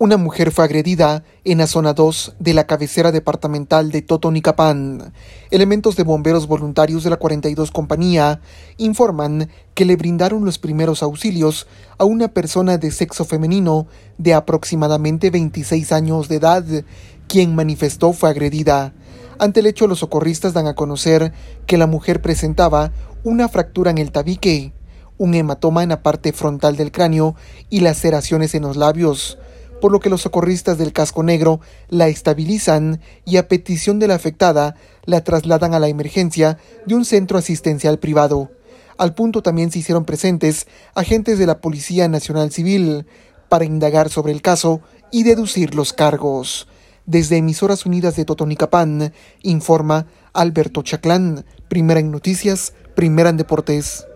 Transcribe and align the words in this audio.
Una 0.00 0.16
mujer 0.16 0.52
fue 0.52 0.64
agredida 0.64 1.24
en 1.42 1.58
la 1.58 1.66
zona 1.66 1.92
2 1.92 2.36
de 2.38 2.54
la 2.54 2.68
cabecera 2.68 3.10
departamental 3.10 3.90
de 3.90 4.00
Totonicapán. 4.00 5.12
Elementos 5.50 5.96
de 5.96 6.04
bomberos 6.04 6.46
voluntarios 6.46 7.02
de 7.02 7.10
la 7.10 7.16
42 7.16 7.72
compañía 7.72 8.40
informan 8.76 9.48
que 9.74 9.84
le 9.84 9.96
brindaron 9.96 10.44
los 10.44 10.60
primeros 10.60 11.02
auxilios 11.02 11.66
a 11.98 12.04
una 12.04 12.28
persona 12.28 12.78
de 12.78 12.92
sexo 12.92 13.24
femenino 13.24 13.88
de 14.18 14.34
aproximadamente 14.34 15.30
26 15.30 15.90
años 15.90 16.28
de 16.28 16.36
edad, 16.36 16.64
quien 17.26 17.56
manifestó 17.56 18.12
fue 18.12 18.30
agredida. 18.30 18.94
Ante 19.40 19.58
el 19.58 19.66
hecho, 19.66 19.88
los 19.88 19.98
socorristas 19.98 20.52
dan 20.52 20.68
a 20.68 20.76
conocer 20.76 21.32
que 21.66 21.76
la 21.76 21.88
mujer 21.88 22.22
presentaba 22.22 22.92
una 23.24 23.48
fractura 23.48 23.90
en 23.90 23.98
el 23.98 24.12
tabique, 24.12 24.72
un 25.16 25.34
hematoma 25.34 25.82
en 25.82 25.88
la 25.88 26.04
parte 26.04 26.32
frontal 26.32 26.76
del 26.76 26.92
cráneo 26.92 27.34
y 27.68 27.80
laceraciones 27.80 28.54
en 28.54 28.62
los 28.62 28.76
labios 28.76 29.38
por 29.80 29.92
lo 29.92 30.00
que 30.00 30.10
los 30.10 30.22
socorristas 30.22 30.78
del 30.78 30.92
casco 30.92 31.22
negro 31.22 31.60
la 31.88 32.08
estabilizan 32.08 33.00
y 33.24 33.36
a 33.36 33.48
petición 33.48 33.98
de 33.98 34.08
la 34.08 34.14
afectada 34.14 34.76
la 35.04 35.22
trasladan 35.22 35.74
a 35.74 35.78
la 35.78 35.88
emergencia 35.88 36.58
de 36.86 36.94
un 36.94 37.04
centro 37.04 37.38
asistencial 37.38 37.98
privado. 37.98 38.50
Al 38.96 39.14
punto 39.14 39.42
también 39.42 39.70
se 39.70 39.78
hicieron 39.78 40.04
presentes 40.04 40.66
agentes 40.94 41.38
de 41.38 41.46
la 41.46 41.60
Policía 41.60 42.08
Nacional 42.08 42.50
Civil 42.50 43.06
para 43.48 43.64
indagar 43.64 44.10
sobre 44.10 44.32
el 44.32 44.42
caso 44.42 44.80
y 45.10 45.22
deducir 45.22 45.74
los 45.74 45.92
cargos. 45.92 46.66
Desde 47.06 47.38
Emisoras 47.38 47.86
Unidas 47.86 48.16
de 48.16 48.24
Totonicapán, 48.24 49.14
informa 49.42 50.06
Alberto 50.34 50.82
Chaclán, 50.82 51.46
primera 51.68 52.00
en 52.00 52.10
noticias, 52.10 52.74
primera 52.94 53.30
en 53.30 53.38
deportes. 53.38 54.06